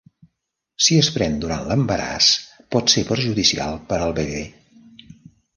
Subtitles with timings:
[0.85, 2.31] Si es pren durant l'embaràs,
[2.77, 4.45] pot ser perjudicial per al bebè.